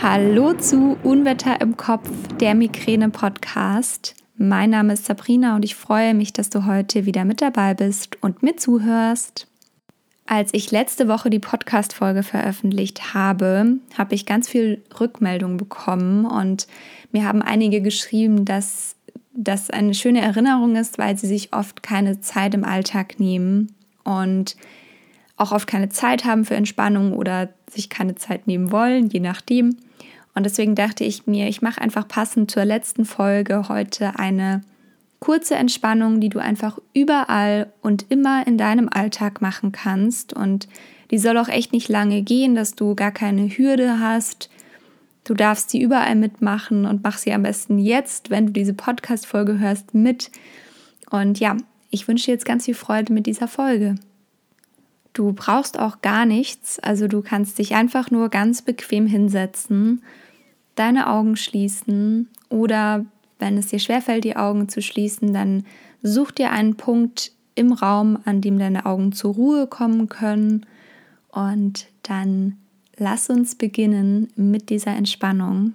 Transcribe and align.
Hallo 0.00 0.52
zu 0.52 0.96
Unwetter 1.02 1.60
im 1.60 1.76
Kopf, 1.76 2.08
der 2.38 2.54
Migräne-Podcast. 2.54 4.14
Mein 4.36 4.70
Name 4.70 4.92
ist 4.92 5.06
Sabrina 5.06 5.56
und 5.56 5.64
ich 5.64 5.74
freue 5.74 6.14
mich, 6.14 6.32
dass 6.32 6.50
du 6.50 6.66
heute 6.66 7.04
wieder 7.04 7.24
mit 7.24 7.42
dabei 7.42 7.74
bist 7.74 8.16
und 8.22 8.40
mir 8.40 8.56
zuhörst. 8.56 9.48
Als 10.24 10.54
ich 10.54 10.70
letzte 10.70 11.08
Woche 11.08 11.30
die 11.30 11.40
Podcast-Folge 11.40 12.22
veröffentlicht 12.22 13.12
habe, 13.12 13.78
habe 13.98 14.14
ich 14.14 14.24
ganz 14.24 14.48
viel 14.48 14.84
Rückmeldung 15.00 15.56
bekommen 15.56 16.26
und 16.26 16.68
mir 17.10 17.24
haben 17.24 17.42
einige 17.42 17.82
geschrieben, 17.82 18.44
dass 18.44 18.94
das 19.34 19.68
eine 19.68 19.94
schöne 19.94 20.20
Erinnerung 20.20 20.76
ist, 20.76 20.98
weil 20.98 21.18
sie 21.18 21.26
sich 21.26 21.52
oft 21.52 21.82
keine 21.82 22.20
Zeit 22.20 22.54
im 22.54 22.62
Alltag 22.62 23.18
nehmen 23.18 23.74
und 24.04 24.54
auch 25.36 25.50
oft 25.50 25.66
keine 25.66 25.88
Zeit 25.88 26.24
haben 26.24 26.44
für 26.44 26.54
Entspannung 26.54 27.14
oder 27.14 27.48
sich 27.68 27.90
keine 27.90 28.14
Zeit 28.14 28.46
nehmen 28.46 28.70
wollen, 28.70 29.08
je 29.08 29.20
nachdem. 29.20 29.76
Und 30.38 30.44
deswegen 30.44 30.76
dachte 30.76 31.02
ich 31.02 31.26
mir, 31.26 31.48
ich 31.48 31.62
mache 31.62 31.80
einfach 31.80 32.06
passend 32.06 32.48
zur 32.48 32.64
letzten 32.64 33.04
Folge 33.04 33.68
heute 33.68 34.20
eine 34.20 34.60
kurze 35.18 35.56
Entspannung, 35.56 36.20
die 36.20 36.28
du 36.28 36.38
einfach 36.38 36.78
überall 36.94 37.72
und 37.82 38.06
immer 38.08 38.46
in 38.46 38.56
deinem 38.56 38.88
Alltag 38.88 39.40
machen 39.40 39.72
kannst. 39.72 40.32
Und 40.32 40.68
die 41.10 41.18
soll 41.18 41.38
auch 41.38 41.48
echt 41.48 41.72
nicht 41.72 41.88
lange 41.88 42.22
gehen, 42.22 42.54
dass 42.54 42.76
du 42.76 42.94
gar 42.94 43.10
keine 43.10 43.48
Hürde 43.48 43.98
hast. 43.98 44.48
Du 45.24 45.34
darfst 45.34 45.70
sie 45.70 45.82
überall 45.82 46.14
mitmachen 46.14 46.86
und 46.86 47.02
mach 47.02 47.18
sie 47.18 47.32
am 47.32 47.42
besten 47.42 47.80
jetzt, 47.80 48.30
wenn 48.30 48.46
du 48.46 48.52
diese 48.52 48.74
Podcast-Folge 48.74 49.58
hörst, 49.58 49.92
mit. 49.92 50.30
Und 51.10 51.40
ja, 51.40 51.56
ich 51.90 52.06
wünsche 52.06 52.26
dir 52.26 52.34
jetzt 52.34 52.46
ganz 52.46 52.66
viel 52.66 52.74
Freude 52.74 53.12
mit 53.12 53.26
dieser 53.26 53.48
Folge. 53.48 53.96
Du 55.14 55.32
brauchst 55.32 55.80
auch 55.80 56.00
gar 56.00 56.26
nichts, 56.26 56.78
also 56.78 57.08
du 57.08 57.22
kannst 57.22 57.58
dich 57.58 57.74
einfach 57.74 58.12
nur 58.12 58.28
ganz 58.28 58.62
bequem 58.62 59.08
hinsetzen, 59.08 60.04
deine 60.78 61.08
Augen 61.08 61.36
schließen 61.36 62.28
oder 62.48 63.04
wenn 63.38 63.56
es 63.56 63.68
dir 63.68 63.78
schwerfällt, 63.78 64.24
die 64.24 64.36
Augen 64.36 64.68
zu 64.68 64.82
schließen, 64.82 65.32
dann 65.32 65.64
such 66.02 66.30
dir 66.32 66.50
einen 66.50 66.76
Punkt 66.76 67.32
im 67.54 67.72
Raum, 67.72 68.18
an 68.24 68.40
dem 68.40 68.58
deine 68.58 68.86
Augen 68.86 69.12
zur 69.12 69.34
Ruhe 69.34 69.66
kommen 69.66 70.08
können 70.08 70.66
und 71.28 71.86
dann 72.02 72.56
lass 72.96 73.30
uns 73.30 73.54
beginnen 73.54 74.28
mit 74.36 74.70
dieser 74.70 74.94
Entspannung. 74.94 75.74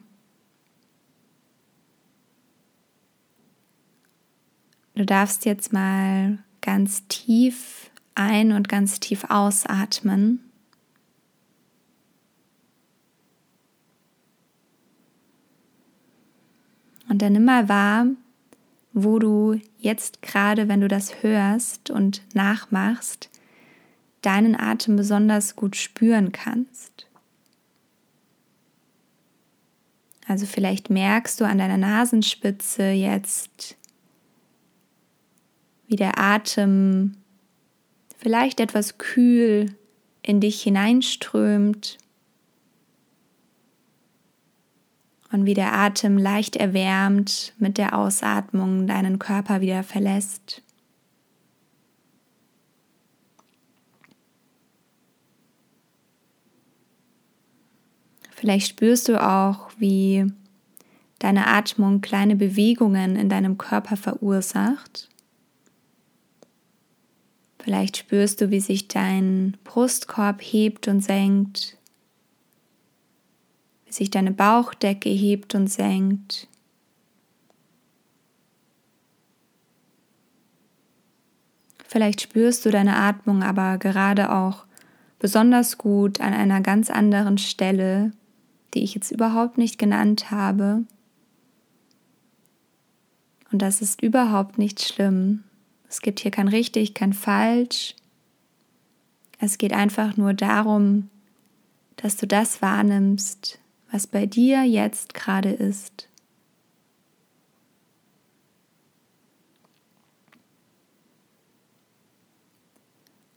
Du 4.96 5.06
darfst 5.06 5.46
jetzt 5.46 5.74
mal 5.74 6.38
ganz 6.62 7.08
tief 7.08 7.90
ein- 8.16 8.52
und 8.52 8.70
ganz 8.70 9.00
tief 9.00 9.26
ausatmen. 9.30 10.40
Und 17.14 17.22
dann 17.22 17.33
nimm 17.33 17.45
mal 17.45 17.69
wahr, 17.69 18.08
wo 18.92 19.19
du 19.19 19.61
jetzt 19.78 20.23
gerade, 20.23 20.67
wenn 20.67 20.81
du 20.81 20.88
das 20.88 21.22
hörst 21.22 21.92
und 21.92 22.23
nachmachst, 22.33 23.30
deinen 24.23 24.59
Atem 24.59 24.95
besonders 24.95 25.56
gut 25.56 25.75
spüren 25.75 26.31
kannst. 26.31 27.06
Also 30.28 30.47
vielleicht 30.47 30.89
merkst 30.89 31.39
du 31.39 31.45
an 31.45 31.59
deiner 31.59 31.78
Nasenspitze 31.78 32.89
jetzt, 32.89 33.78
wie 35.86 35.97
der 35.97 36.17
Atem 36.17 37.17
vielleicht 38.17 38.59
etwas 38.59 38.97
kühl 38.97 39.75
in 40.23 40.41
dich 40.41 40.64
hineinströmt 40.64 42.00
und 45.34 45.45
wie 45.48 45.56
der 45.56 45.73
Atem 45.73 46.17
leicht 46.17 46.56
erwärmt 46.56 47.53
mit 47.58 47.80
der 47.80 47.98
Ausatmung 47.98 48.85
deinen 48.85 49.18
Körper 49.18 49.62
wieder 49.62 49.84
verlässt. 49.84 50.62
Vielleicht 58.30 58.68
spürst 58.68 59.09
du 59.09 59.22
auch, 59.22 59.72
wie 59.78 60.25
deine 61.18 61.47
Atmung 61.47 62.02
kleine 62.02 62.36
Bewegungen 62.36 63.16
in 63.16 63.30
deinem 63.30 63.57
Körper 63.57 63.97
verursacht. 63.97 65.09
Vielleicht 67.57 67.97
spürst 67.97 68.41
du, 68.41 68.52
wie 68.52 68.59
sich 68.59 68.90
dein 68.90 69.57
Brustkorb 69.63 70.41
hebt 70.41 70.90
und 70.90 71.02
senkt, 71.02 71.78
wie 73.94 73.98
sich 73.98 74.09
deine 74.09 74.31
Bauchdecke 74.31 75.09
hebt 75.09 75.54
und 75.54 75.68
senkt. 75.68 76.48
Vielleicht 81.86 82.22
spürst 82.22 82.66
du 82.66 82.72
deine 82.72 82.96
Atmung 82.96 83.44
aber 83.44 83.78
gerade 83.78 84.31
auch 84.31 84.66
besonders 85.20 85.78
gut 85.78 86.22
an 86.22 86.34
einer 86.34 86.59
ganz 86.62 86.90
anderen 86.90 87.38
Stelle, 87.38 88.14
die 88.74 88.84
ich 88.84 88.96
jetzt 88.96 89.12
überhaupt 89.12 89.59
nicht 89.59 89.78
genannt 89.78 90.31
habe. 90.31 90.86
Und 93.52 93.62
das 93.62 93.80
ist 93.84 94.02
überhaupt 94.02 94.58
nicht 94.58 94.81
schlimm. 94.81 95.44
Es 95.88 96.02
gibt 96.02 96.20
hier 96.20 96.31
kein 96.31 96.48
richtig, 96.48 96.96
kein 96.96 97.14
falsch. 97.14 97.94
Es 99.38 99.60
geht 99.60 99.72
einfach 99.72 100.18
nur 100.18 100.34
darum, 100.34 101.12
dass 101.98 102.18
du 102.18 102.25
das 102.25 102.64
wahrnimmst, 102.64 103.60
was 103.94 104.08
bei 104.08 104.26
dir 104.26 104.64
jetzt 104.64 105.14
gerade 105.14 105.52
ist. 105.52 106.09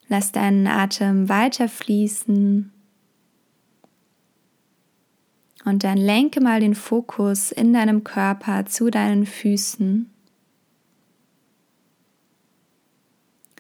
Lass 0.09 0.33
deinen 0.33 0.67
Atem 0.67 1.29
weiter 1.29 1.69
fließen 1.69 2.73
und 5.67 5.85
dann 5.85 5.99
lenke 5.99 6.41
mal 6.41 6.61
den 6.61 6.75
Fokus 6.75 7.53
in 7.53 7.75
deinem 7.75 8.03
Körper 8.03 8.65
zu 8.65 8.89
deinen 8.89 9.27
Füßen. 9.27 10.11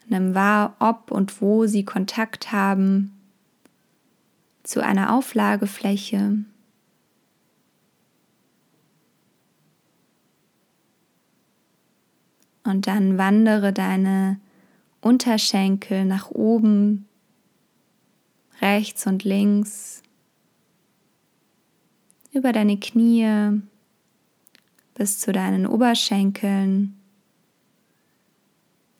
Nimm 0.08 0.34
wahr, 0.34 0.76
ob 0.78 1.10
und 1.10 1.42
wo 1.42 1.66
sie 1.66 1.84
Kontakt 1.84 2.52
haben 2.52 3.12
zu 4.62 4.82
einer 4.82 5.14
Auflagefläche. 5.14 6.46
Und 12.66 12.86
dann 12.86 13.18
wandere 13.18 13.72
deine 13.72 14.40
Unterschenkel 15.00 16.04
nach 16.04 16.30
oben, 16.30 17.06
rechts 18.60 19.06
und 19.06 19.24
links, 19.24 20.02
über 22.32 22.52
deine 22.52 22.78
Knie 22.78 23.60
bis 24.94 25.20
zu 25.20 25.32
deinen 25.32 25.66
Oberschenkeln 25.66 26.96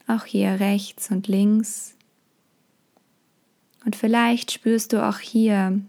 auch 0.07 0.25
hier 0.25 0.61
rechts 0.61 1.11
und 1.11 1.27
links. 1.27 1.97
Und 3.85 3.97
vielleicht 3.97 4.53
spürst 4.53 4.93
du 4.93 5.05
auch 5.07 5.19
hier, 5.19 5.81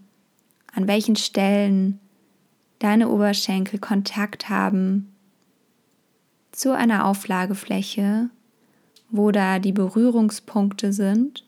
an 0.72 0.86
welchen 0.86 1.16
Stellen 1.16 2.00
deine 2.78 3.08
Oberschenkel 3.08 3.78
Kontakt 3.78 4.48
haben 4.48 5.14
zu 6.52 6.74
einer 6.74 7.06
Auflagefläche, 7.06 8.30
wo 9.10 9.30
da 9.30 9.58
die 9.58 9.72
Berührungspunkte 9.72 10.92
sind. 10.92 11.44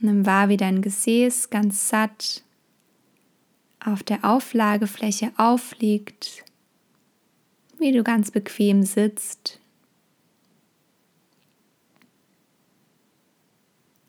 Nimm 0.00 0.26
wahr, 0.26 0.48
wie 0.48 0.56
dein 0.56 0.80
Gesäß 0.80 1.50
ganz 1.50 1.88
satt 1.88 2.44
auf 3.84 4.02
der 4.02 4.24
Auflagefläche 4.24 5.32
aufliegt, 5.36 6.44
wie 7.78 7.92
du 7.92 8.02
ganz 8.04 8.30
bequem 8.30 8.82
sitzt. 8.82 9.60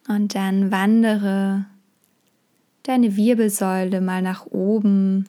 Und 0.07 0.33
dann 0.33 0.71
wandere 0.71 1.65
deine 2.83 3.15
Wirbelsäule 3.15 4.01
mal 4.01 4.21
nach 4.21 4.45
oben 4.47 5.27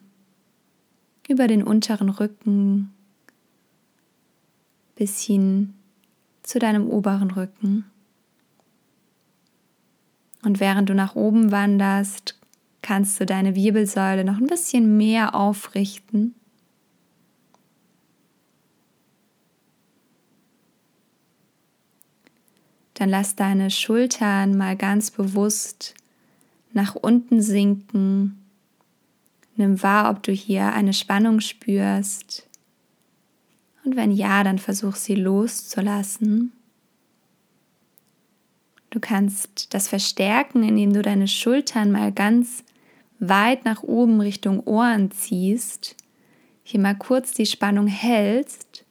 über 1.27 1.47
den 1.47 1.63
unteren 1.63 2.09
Rücken 2.09 2.93
bis 4.95 5.21
hin 5.21 5.73
zu 6.43 6.59
deinem 6.59 6.89
oberen 6.89 7.31
Rücken. 7.31 7.85
Und 10.43 10.59
während 10.59 10.89
du 10.89 10.95
nach 10.95 11.15
oben 11.15 11.51
wanderst, 11.51 12.39
kannst 12.81 13.19
du 13.19 13.25
deine 13.25 13.55
Wirbelsäule 13.55 14.23
noch 14.23 14.37
ein 14.37 14.47
bisschen 14.47 14.97
mehr 14.97 15.35
aufrichten. 15.35 16.35
dann 23.01 23.09
lass 23.09 23.35
deine 23.35 23.71
Schultern 23.71 24.55
mal 24.55 24.77
ganz 24.77 25.09
bewusst 25.09 25.95
nach 26.73 26.95
unten 26.95 27.41
sinken. 27.41 28.41
Nimm 29.55 29.81
wahr, 29.83 30.09
ob 30.09 30.23
du 30.23 30.31
hier 30.31 30.73
eine 30.73 30.93
Spannung 30.93 31.39
spürst. 31.39 32.47
Und 33.83 33.95
wenn 33.95 34.11
ja, 34.11 34.43
dann 34.43 34.59
versuch 34.59 34.95
sie 34.95 35.15
loszulassen. 35.15 36.51
Du 38.89 38.99
kannst 38.99 39.73
das 39.73 39.87
verstärken, 39.87 40.63
indem 40.63 40.93
du 40.93 41.01
deine 41.01 41.27
Schultern 41.27 41.91
mal 41.91 42.11
ganz 42.11 42.63
weit 43.19 43.65
nach 43.65 43.83
oben 43.83 44.19
Richtung 44.19 44.59
Ohren 44.61 45.11
ziehst, 45.11 45.95
hier 46.63 46.79
mal 46.79 46.95
kurz 46.95 47.33
die 47.33 47.45
Spannung 47.45 47.87
hältst 47.87 48.83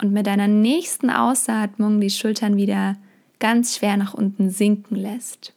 und 0.00 0.12
mit 0.12 0.26
deiner 0.26 0.48
nächsten 0.48 1.10
Ausatmung 1.10 2.00
die 2.00 2.10
Schultern 2.10 2.56
wieder 2.56 2.96
ganz 3.38 3.76
schwer 3.76 3.96
nach 3.96 4.14
unten 4.14 4.50
sinken 4.50 4.96
lässt. 4.96 5.52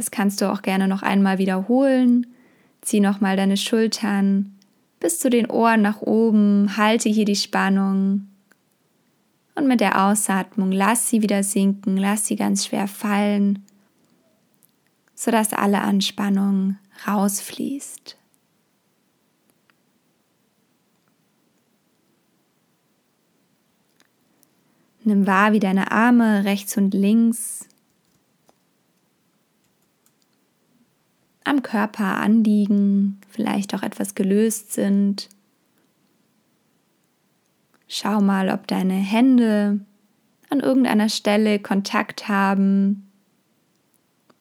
Das 0.00 0.10
kannst 0.10 0.40
du 0.40 0.50
auch 0.50 0.62
gerne 0.62 0.88
noch 0.88 1.02
einmal 1.02 1.36
wiederholen. 1.36 2.26
Zieh 2.80 3.00
nochmal 3.00 3.36
deine 3.36 3.58
Schultern 3.58 4.56
bis 4.98 5.18
zu 5.18 5.28
den 5.28 5.50
Ohren 5.50 5.82
nach 5.82 6.00
oben, 6.00 6.78
halte 6.78 7.10
hier 7.10 7.26
die 7.26 7.36
Spannung. 7.36 8.26
Und 9.54 9.68
mit 9.68 9.82
der 9.82 10.02
Ausatmung 10.06 10.72
lass 10.72 11.10
sie 11.10 11.20
wieder 11.20 11.42
sinken, 11.42 11.98
lass 11.98 12.26
sie 12.26 12.36
ganz 12.36 12.64
schwer 12.64 12.88
fallen, 12.88 13.62
sodass 15.14 15.52
alle 15.52 15.82
Anspannung 15.82 16.78
rausfließt. 17.06 18.16
Nimm 25.04 25.26
wahr, 25.26 25.52
wie 25.52 25.60
deine 25.60 25.92
Arme 25.92 26.46
rechts 26.46 26.78
und 26.78 26.94
links 26.94 27.66
am 31.44 31.62
Körper 31.62 32.18
anliegen, 32.18 33.20
vielleicht 33.28 33.74
auch 33.74 33.82
etwas 33.82 34.14
gelöst 34.14 34.72
sind. 34.72 35.28
Schau 37.88 38.20
mal, 38.20 38.50
ob 38.50 38.66
deine 38.66 38.94
Hände 38.94 39.80
an 40.50 40.60
irgendeiner 40.60 41.08
Stelle 41.08 41.58
Kontakt 41.58 42.28
haben 42.28 43.10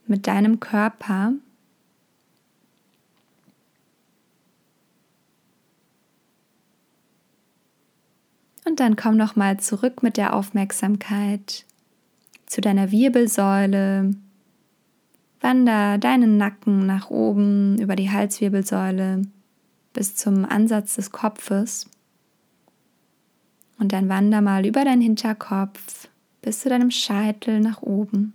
mit 0.06 0.28
deinem 0.28 0.60
Körper. 0.60 1.34
Und 8.66 8.80
dann 8.80 8.96
komm 8.96 9.18
noch 9.18 9.36
mal 9.36 9.60
zurück 9.60 10.04
mit 10.04 10.18
der 10.18 10.36
Aufmerksamkeit 10.36 11.66
zu 12.46 12.62
deiner 12.62 12.92
Wirbelsäule. 12.92 14.12
Wander 15.42 15.98
deinen 15.98 16.38
Nacken 16.38 16.86
nach 16.86 17.10
oben 17.10 17.78
über 17.80 17.96
die 17.96 18.12
Halswirbelsäule 18.12 19.22
bis 19.94 20.16
zum 20.16 20.46
Ansatz 20.46 20.96
des 20.96 21.12
Kopfes. 21.12 21.90
Und 23.78 23.94
dann 23.94 24.10
wander 24.10 24.42
mal 24.42 24.66
über 24.66 24.84
deinen 24.84 25.02
Hinterkopf 25.02 26.10
bis 26.42 26.60
zu 26.60 26.70
deinem 26.70 26.92
Scheitel 26.92 27.60
nach 27.62 27.82
oben. 27.82 28.34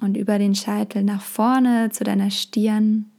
Und 0.00 0.16
über 0.16 0.38
den 0.38 0.54
Scheitel 0.54 1.04
nach 1.04 1.22
vorne 1.22 1.90
zu 1.90 2.02
deiner 2.04 2.30
Stirn. 2.30 3.10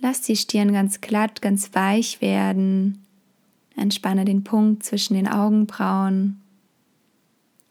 Lass 0.00 0.20
die 0.22 0.36
Stirn 0.36 0.72
ganz 0.72 1.00
glatt, 1.00 1.40
ganz 1.40 1.74
weich 1.74 2.20
werden. 2.20 3.04
Entspanne 3.76 4.24
den 4.24 4.44
Punkt 4.44 4.82
zwischen 4.82 5.14
den 5.14 5.28
Augenbrauen. 5.28 6.40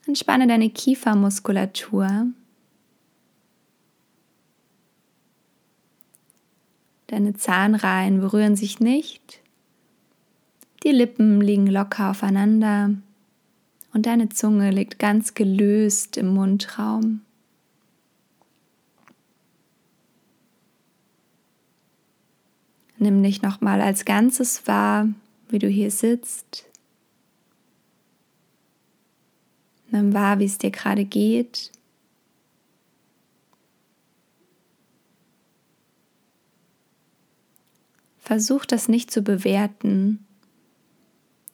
Entspanne 0.09 0.47
deine 0.47 0.71
Kiefermuskulatur. 0.71 2.25
Deine 7.05 7.35
Zahnreihen 7.35 8.19
berühren 8.19 8.55
sich 8.55 8.79
nicht. 8.79 9.39
Die 10.83 10.89
Lippen 10.89 11.41
liegen 11.41 11.67
locker 11.67 12.09
aufeinander 12.09 12.95
und 13.93 14.07
deine 14.07 14.29
Zunge 14.29 14.71
liegt 14.71 14.97
ganz 14.97 15.35
gelöst 15.35 16.17
im 16.17 16.33
Mundraum. 16.33 17.21
Nimm 22.97 23.21
dich 23.21 23.43
nochmal 23.43 23.79
als 23.79 24.05
Ganzes 24.05 24.65
wahr, 24.65 25.07
wie 25.49 25.59
du 25.59 25.67
hier 25.67 25.91
sitzt. 25.91 26.68
Nimm 29.91 30.13
wahr, 30.13 30.39
wie 30.39 30.45
es 30.45 30.57
dir 30.57 30.71
gerade 30.71 31.05
geht. 31.05 31.71
Versuch 38.19 38.65
das 38.65 38.87
nicht 38.87 39.09
zu 39.09 39.23
bewerten. 39.23 40.23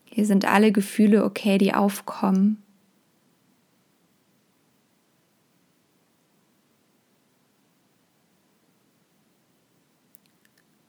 Hier 0.04 0.26
sind 0.26 0.44
alle 0.46 0.74
Gefühle 0.74 1.24
okay, 1.24 1.58
die 1.58 1.74
aufkommen. 1.74 2.62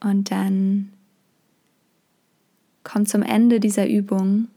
Und 0.01 0.31
dann 0.31 0.93
komm 2.83 3.07
zum 3.07 3.23
Ende 3.23 3.61
dieser 3.61 3.89
Übung. 3.89 4.49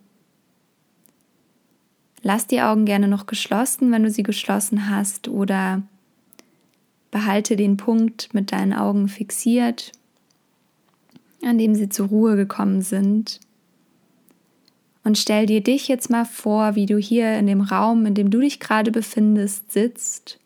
Lass 2.22 2.48
die 2.48 2.62
Augen 2.62 2.86
gerne 2.86 3.08
noch 3.08 3.26
geschlossen, 3.26 3.92
wenn 3.92 4.04
du 4.04 4.12
sie 4.12 4.24
geschlossen 4.24 4.90
hast, 4.90 5.28
oder 5.28 5.84
behalte 7.12 7.56
den 7.56 7.78
Punkt 7.78 8.34
mit 8.34 8.52
deinen 8.52 8.74
Augen 8.74 9.08
fixiert, 9.08 9.92
an 11.44 11.58
dem 11.58 11.76
sie 11.76 11.90
zur 11.90 12.08
Ruhe 12.08 12.36
gekommen 12.36 12.82
sind. 12.82 13.40
Und 15.04 15.18
stell 15.18 15.46
dir 15.46 15.62
dich 15.62 15.88
jetzt 15.88 16.10
mal 16.10 16.26
vor, 16.26 16.76
wie 16.76 16.86
du 16.86 16.98
hier 16.98 17.38
in 17.40 17.48
dem 17.48 17.62
Raum, 17.62 18.06
in 18.06 18.14
dem 18.14 18.30
du 18.30 18.42
dich 18.42 18.60
gerade 18.60 18.92
befindest, 18.92 19.72
sitzt 19.72 20.39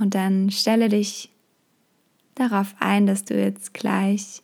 Und 0.00 0.14
dann 0.14 0.50
stelle 0.50 0.88
dich 0.88 1.30
darauf 2.34 2.74
ein, 2.80 3.06
dass 3.06 3.24
du 3.24 3.38
jetzt 3.40 3.74
gleich 3.74 4.42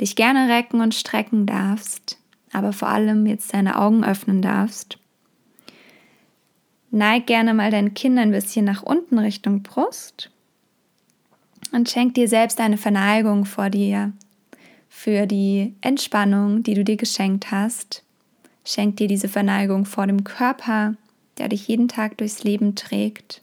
dich 0.00 0.16
gerne 0.16 0.48
recken 0.48 0.80
und 0.80 0.94
strecken 0.94 1.44
darfst, 1.44 2.16
aber 2.52 2.72
vor 2.72 2.88
allem 2.88 3.26
jetzt 3.26 3.52
deine 3.52 3.78
Augen 3.78 4.04
öffnen 4.04 4.40
darfst. 4.40 4.96
Neig 6.92 7.26
gerne 7.26 7.52
mal 7.52 7.70
dein 7.70 7.92
Kinn 7.92 8.16
ein 8.16 8.30
bisschen 8.30 8.64
nach 8.64 8.82
unten 8.82 9.18
Richtung 9.18 9.62
Brust 9.62 10.30
und 11.72 11.90
schenk 11.90 12.14
dir 12.14 12.28
selbst 12.28 12.60
eine 12.60 12.78
Verneigung 12.78 13.44
vor 13.44 13.68
dir 13.68 14.12
für 14.88 15.26
die 15.26 15.74
Entspannung, 15.80 16.62
die 16.62 16.74
du 16.74 16.84
dir 16.84 16.96
geschenkt 16.96 17.50
hast. 17.50 18.02
Schenk 18.64 18.96
dir 18.96 19.08
diese 19.08 19.28
Verneigung 19.28 19.84
vor 19.84 20.06
dem 20.06 20.24
Körper, 20.24 20.94
der 21.38 21.48
dich 21.48 21.68
jeden 21.68 21.88
Tag 21.88 22.18
durchs 22.18 22.42
Leben 22.44 22.74
trägt. 22.74 23.42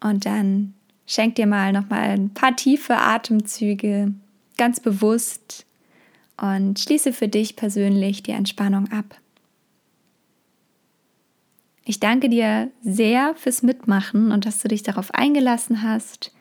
Und 0.00 0.26
dann 0.26 0.74
schenk 1.06 1.36
dir 1.36 1.46
mal 1.46 1.72
noch 1.72 1.88
mal 1.88 2.10
ein 2.10 2.30
paar 2.30 2.54
tiefe 2.56 2.96
Atemzüge, 2.96 4.12
ganz 4.56 4.80
bewusst 4.80 5.66
und 6.36 6.78
schließe 6.78 7.12
für 7.12 7.28
dich 7.28 7.56
persönlich 7.56 8.22
die 8.22 8.32
Entspannung 8.32 8.90
ab. 8.92 9.16
Ich 11.84 12.00
danke 12.00 12.28
dir 12.28 12.70
sehr 12.82 13.34
fürs 13.36 13.62
Mitmachen 13.62 14.32
und 14.32 14.44
dass 14.44 14.60
du 14.60 14.68
dich 14.68 14.82
darauf 14.82 15.14
eingelassen 15.14 15.82
hast. 15.82 16.32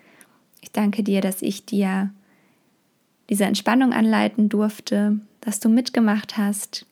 Ich 0.62 0.72
danke 0.72 1.04
dir, 1.04 1.22
dass 1.22 1.44
ich 1.44 1.66
dir 1.66 2.12
diese 3.30 3.46
Entspannung 3.46 3.94
anleiten 3.94 4.50
durfte, 4.50 5.20
dass 5.42 5.60
du 5.60 5.70
mitgemacht 5.70 6.38
hast. 6.38 6.88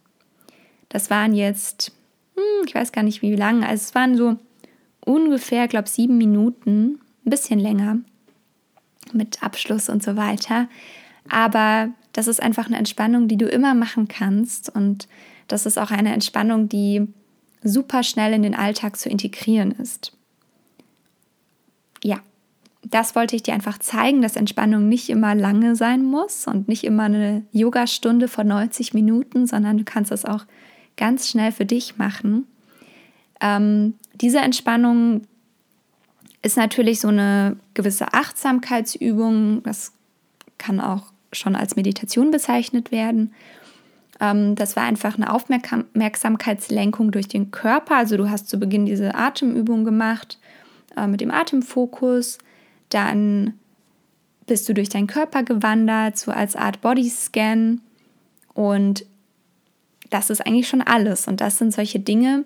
Das 0.90 1.10
waren 1.10 1.34
jetzt, 1.34 1.94
hm, 2.36 2.68
ich 2.68 2.76
weiß 2.76 2.92
gar 2.92 3.02
nicht 3.02 3.24
wie 3.24 3.36
lange, 3.36 3.68
also 3.68 3.82
es 3.82 3.96
waren 3.96 4.16
so 4.16 4.38
ungefähr, 5.06 5.68
glaube 5.68 5.90
sieben 5.90 6.18
Minuten, 6.18 7.00
ein 7.26 7.30
bisschen 7.30 7.60
länger 7.60 8.00
mit 9.12 9.44
Abschluss 9.44 9.90
und 9.90 10.04
so 10.04 10.16
weiter. 10.16 10.68
Aber 11.30 11.90
das 12.14 12.28
ist 12.28 12.42
einfach 12.42 12.68
eine 12.68 12.78
Entspannung, 12.78 13.28
die 13.28 13.38
du 13.38 13.48
immer 13.48 13.74
machen 13.74 14.08
kannst 14.08 14.70
und 14.74 15.08
das 15.48 15.66
ist 15.66 15.78
auch 15.78 15.92
eine 15.92 16.14
Entspannung, 16.14 16.70
die 16.70 17.08
super 17.64 18.04
schnell 18.04 18.34
in 18.34 18.44
den 18.44 18.56
Alltag 18.56 18.98
zu 18.98 19.10
integrieren 19.10 19.72
ist. 19.72 20.16
Ja, 22.04 22.20
das 22.84 23.16
wollte 23.16 23.36
ich 23.36 23.44
dir 23.44 23.54
einfach 23.54 23.78
zeigen, 23.78 24.22
dass 24.22 24.36
Entspannung 24.36 24.90
nicht 24.90 25.10
immer 25.10 25.36
lange 25.36 25.76
sein 25.76 26.04
muss 26.04 26.48
und 26.48 26.68
nicht 26.68 26.84
immer 26.84 27.04
eine 27.04 27.46
Yogastunde 27.52 28.28
von 28.28 28.48
90 28.48 28.94
Minuten, 28.94 29.48
sondern 29.48 29.78
du 29.78 29.84
kannst 29.84 30.12
es 30.12 30.26
auch 30.26 30.46
ganz 30.98 31.30
schnell 31.30 31.52
für 31.52 31.66
dich 31.66 31.98
machen. 31.98 32.46
Ähm, 33.40 33.96
diese 34.14 34.40
Entspannung 34.40 35.22
ist 36.42 36.58
natürlich 36.58 37.00
so 37.00 37.08
eine 37.08 37.58
gewisse 37.74 38.14
Achtsamkeitsübung. 38.14 39.64
Das 39.64 39.94
kann 40.58 40.80
auch 40.80 41.12
schon 41.32 41.56
als 41.56 41.76
Meditation 41.76 42.32
bezeichnet 42.32 42.92
werden. 42.92 43.34
Ähm, 44.20 44.56
das 44.56 44.76
war 44.76 44.84
einfach 44.84 45.16
eine 45.16 45.34
Aufmerksamkeitslenkung 45.34 47.12
durch 47.12 47.28
den 47.28 47.52
Körper. 47.52 47.98
Also 47.98 48.18
du 48.18 48.30
hast 48.30 48.50
zu 48.50 48.60
Beginn 48.60 48.86
diese 48.86 49.16
Atemübung 49.16 49.84
gemacht 49.84 50.38
äh, 50.96 51.08
mit 51.08 51.22
dem 51.22 51.32
Atemfokus. 51.32 52.38
Dann 52.90 53.54
bist 54.46 54.68
du 54.68 54.74
durch 54.74 54.90
deinen 54.90 55.08
Körper 55.08 55.44
gewandert, 55.44 56.18
so 56.18 56.32
als 56.32 56.56
Art 56.56 56.82
Bodyscan. 56.82 57.82
Und 58.54 59.06
das 60.10 60.30
ist 60.30 60.46
eigentlich 60.46 60.68
schon 60.68 60.82
alles. 60.82 61.28
Und 61.28 61.42
das 61.42 61.58
sind 61.58 61.74
solche 61.74 62.00
Dinge, 62.00 62.46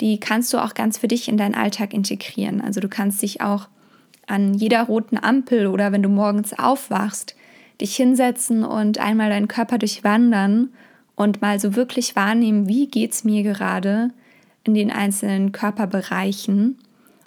die 0.00 0.20
kannst 0.20 0.52
du 0.52 0.58
auch 0.58 0.74
ganz 0.74 0.98
für 0.98 1.08
dich 1.08 1.28
in 1.28 1.36
deinen 1.36 1.54
Alltag 1.54 1.94
integrieren. 1.94 2.60
Also 2.60 2.80
du 2.80 2.88
kannst 2.88 3.22
dich 3.22 3.40
auch 3.40 3.68
an 4.26 4.54
jeder 4.54 4.82
roten 4.82 5.18
Ampel 5.18 5.66
oder 5.66 5.92
wenn 5.92 6.02
du 6.02 6.08
morgens 6.08 6.58
aufwachst, 6.58 7.34
dich 7.80 7.96
hinsetzen 7.96 8.64
und 8.64 8.98
einmal 8.98 9.30
deinen 9.30 9.48
Körper 9.48 9.78
durchwandern 9.78 10.70
und 11.14 11.40
mal 11.40 11.60
so 11.60 11.76
wirklich 11.76 12.16
wahrnehmen, 12.16 12.68
wie 12.68 12.88
geht 12.88 13.12
es 13.12 13.24
mir 13.24 13.42
gerade 13.42 14.10
in 14.64 14.74
den 14.74 14.90
einzelnen 14.90 15.52
Körperbereichen. 15.52 16.78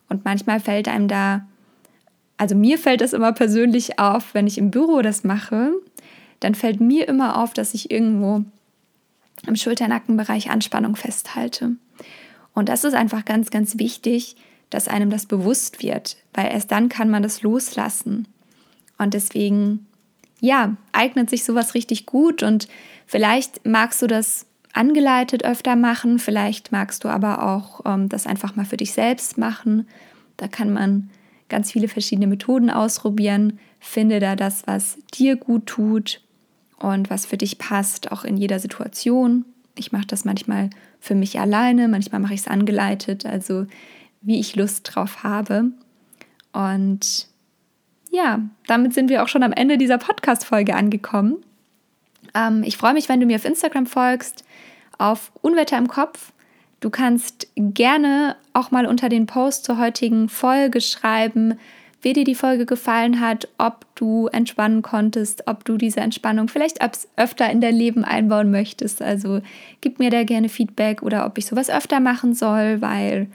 Und 0.09 0.25
manchmal 0.25 0.59
fällt 0.59 0.87
einem 0.87 1.07
da, 1.07 1.47
also 2.37 2.55
mir 2.55 2.77
fällt 2.77 3.01
das 3.01 3.13
immer 3.13 3.31
persönlich 3.31 3.99
auf, 3.99 4.33
wenn 4.33 4.47
ich 4.47 4.57
im 4.57 4.71
Büro 4.71 5.01
das 5.01 5.23
mache, 5.23 5.71
dann 6.39 6.55
fällt 6.55 6.81
mir 6.81 7.07
immer 7.07 7.41
auf, 7.41 7.53
dass 7.53 7.73
ich 7.73 7.91
irgendwo 7.91 8.43
im 9.47 9.55
Schulternackenbereich 9.55 10.49
Anspannung 10.49 10.95
festhalte. 10.95 11.75
Und 12.59 12.67
das 12.67 12.83
ist 12.83 12.93
einfach 12.93 13.23
ganz, 13.23 13.51
ganz 13.51 13.79
wichtig, 13.79 14.35
dass 14.69 14.89
einem 14.89 15.09
das 15.09 15.25
bewusst 15.25 15.81
wird, 15.81 16.17
weil 16.33 16.51
erst 16.51 16.69
dann 16.71 16.89
kann 16.89 17.09
man 17.09 17.23
das 17.23 17.41
loslassen. 17.41 18.27
Und 18.97 19.13
deswegen, 19.13 19.87
ja, 20.41 20.75
eignet 20.91 21.29
sich 21.29 21.45
sowas 21.45 21.73
richtig 21.73 22.05
gut 22.05 22.43
und 22.43 22.67
vielleicht 23.05 23.65
magst 23.65 24.01
du 24.01 24.07
das 24.07 24.45
angeleitet 24.73 25.45
öfter 25.45 25.77
machen, 25.77 26.19
vielleicht 26.19 26.73
magst 26.73 27.05
du 27.05 27.07
aber 27.07 27.47
auch 27.47 27.85
ähm, 27.85 28.09
das 28.09 28.27
einfach 28.27 28.57
mal 28.57 28.65
für 28.65 28.75
dich 28.75 28.91
selbst 28.91 29.37
machen. 29.37 29.87
Da 30.35 30.49
kann 30.49 30.73
man 30.73 31.09
ganz 31.47 31.71
viele 31.71 31.87
verschiedene 31.87 32.27
Methoden 32.27 32.69
ausprobieren. 32.69 33.57
Finde 33.79 34.19
da 34.19 34.35
das, 34.35 34.67
was 34.67 34.97
dir 35.13 35.37
gut 35.37 35.65
tut 35.65 36.21
und 36.77 37.09
was 37.09 37.25
für 37.25 37.37
dich 37.37 37.57
passt, 37.57 38.11
auch 38.11 38.25
in 38.25 38.35
jeder 38.35 38.59
Situation. 38.59 39.45
Ich 39.79 39.91
mache 39.91 40.07
das 40.07 40.25
manchmal 40.25 40.69
für 40.99 41.15
mich 41.15 41.39
alleine, 41.39 41.87
manchmal 41.87 42.21
mache 42.21 42.33
ich 42.33 42.41
es 42.41 42.47
angeleitet, 42.47 43.25
also 43.25 43.65
wie 44.21 44.39
ich 44.39 44.55
Lust 44.55 44.89
drauf 44.93 45.23
habe. 45.23 45.71
Und 46.51 47.27
ja, 48.11 48.41
damit 48.67 48.93
sind 48.93 49.09
wir 49.09 49.23
auch 49.23 49.27
schon 49.27 49.43
am 49.43 49.53
Ende 49.53 49.77
dieser 49.77 49.97
Podcast-Folge 49.97 50.75
angekommen. 50.75 51.37
Ähm, 52.35 52.63
ich 52.63 52.77
freue 52.77 52.93
mich, 52.93 53.07
wenn 53.07 53.19
du 53.19 53.25
mir 53.25 53.37
auf 53.37 53.45
Instagram 53.45 53.85
folgst, 53.85 54.43
auf 54.97 55.31
Unwetter 55.41 55.77
im 55.77 55.87
Kopf. 55.87 56.33
Du 56.79 56.89
kannst 56.89 57.47
gerne 57.55 58.35
auch 58.53 58.71
mal 58.71 58.85
unter 58.85 59.09
den 59.09 59.25
Post 59.25 59.65
zur 59.65 59.77
heutigen 59.77 60.29
Folge 60.29 60.81
schreiben, 60.81 61.59
wie 62.01 62.13
dir 62.13 62.23
die 62.23 62.35
Folge 62.35 62.65
gefallen 62.65 63.19
hat, 63.19 63.47
ob 63.57 63.85
du 63.95 64.27
entspannen 64.27 64.81
konntest, 64.81 65.47
ob 65.47 65.65
du 65.65 65.77
diese 65.77 65.99
Entspannung 65.99 66.47
vielleicht 66.47 66.79
öfter 67.17 67.49
in 67.49 67.61
dein 67.61 67.75
Leben 67.75 68.05
einbauen 68.05 68.51
möchtest. 68.51 69.01
Also 69.01 69.41
gib 69.81 69.99
mir 69.99 70.09
da 70.09 70.23
gerne 70.23 70.49
Feedback 70.49 71.03
oder 71.03 71.25
ob 71.25 71.37
ich 71.37 71.45
sowas 71.45 71.69
öfter 71.69 71.99
machen 71.99 72.33
soll, 72.33 72.81
weil 72.81 73.27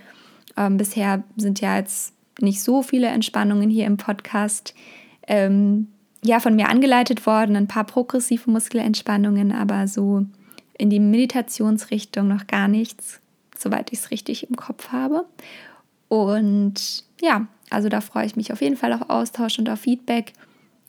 ähm, 0.57 0.79
bisher 0.79 1.23
sind 1.37 1.61
ja 1.61 1.77
jetzt 1.77 2.15
nicht 2.41 2.63
so 2.63 2.83
viele 2.83 3.09
Entspannungen 3.09 3.71
hier 3.71 3.87
im 3.87 3.97
Podcast 3.97 4.75
ähm, 5.29 5.89
ja 6.23 6.41
von 6.41 6.57
mir 6.57 6.69
angeleitet 6.69 7.27
worden, 7.27 7.57
ein 7.57 7.69
paar 7.69 7.85
progressive 7.85 8.51
Muskelentspannungen, 8.51 9.53
aber 9.53 9.87
so 9.87 10.25
in 10.79 10.91
die 10.91 11.01
Meditationsrichtung 11.01 12.27
noch 12.29 12.47
gar 12.47 12.67
nichts, 12.67 13.21
soweit 13.57 13.93
ich 13.93 14.01
es 14.01 14.11
richtig 14.11 14.49
im 14.49 14.57
Kopf 14.57 14.91
habe. 14.91 15.27
Und 16.15 17.03
ja, 17.21 17.49
also 17.71 17.89
da 17.89 18.01
freue 18.01 18.25
ich 18.25 18.37
mich 18.37 18.53
auf 18.53 18.63
jeden 18.63 18.77
Fall 18.77 18.93
auf 18.93 19.11
Austausch 19.11 19.59
und 19.59 19.69
auf 19.69 19.81
Feedback. 19.81 20.33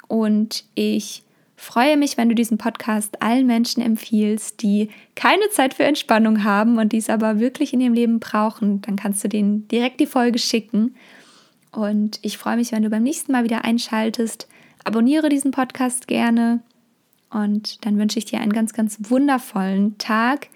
Und 0.07 0.65
ich 0.75 1.23
freue 1.55 1.97
mich, 1.97 2.15
wenn 2.15 2.29
du 2.29 2.35
diesen 2.35 2.59
Podcast 2.59 3.23
allen 3.23 3.47
Menschen 3.47 3.81
empfiehlst, 3.81 4.61
die 4.61 4.89
keine 5.15 5.49
Zeit 5.49 5.73
für 5.73 5.83
Entspannung 5.83 6.43
haben 6.43 6.77
und 6.77 6.93
dies 6.93 7.09
aber 7.09 7.39
wirklich 7.39 7.73
in 7.73 7.81
ihrem 7.81 7.95
Leben 7.95 8.19
brauchen. 8.19 8.81
Dann 8.81 8.97
kannst 8.97 9.23
du 9.23 9.27
denen 9.27 9.67
direkt 9.67 9.99
die 9.99 10.05
Folge 10.05 10.37
schicken. 10.37 10.93
Und 11.71 12.19
ich 12.21 12.37
freue 12.37 12.57
mich, 12.57 12.71
wenn 12.71 12.83
du 12.83 12.91
beim 12.91 13.01
nächsten 13.01 13.31
Mal 13.31 13.45
wieder 13.45 13.65
einschaltest. 13.65 14.47
Abonniere 14.83 15.29
diesen 15.29 15.49
Podcast 15.49 16.07
gerne. 16.07 16.61
Und 17.31 17.83
dann 17.83 17.97
wünsche 17.97 18.19
ich 18.19 18.25
dir 18.25 18.41
einen 18.41 18.53
ganz, 18.53 18.73
ganz 18.73 18.97
wundervollen 19.09 19.97
Tag. 19.97 20.49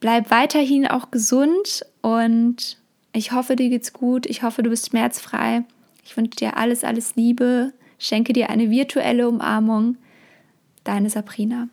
Bleib 0.00 0.30
weiterhin 0.30 0.86
auch 0.86 1.10
gesund 1.10 1.84
und 2.00 2.78
ich 3.12 3.32
hoffe, 3.32 3.56
dir 3.56 3.68
geht's 3.68 3.92
gut. 3.92 4.26
Ich 4.26 4.42
hoffe, 4.42 4.62
du 4.62 4.70
bist 4.70 4.88
schmerzfrei. 4.88 5.64
Ich 6.04 6.16
wünsche 6.16 6.36
dir 6.36 6.56
alles, 6.56 6.82
alles 6.82 7.14
Liebe. 7.14 7.72
Schenke 7.98 8.32
dir 8.32 8.48
eine 8.50 8.70
virtuelle 8.70 9.28
Umarmung. 9.28 9.96
Deine 10.84 11.10
Sabrina. 11.10 11.68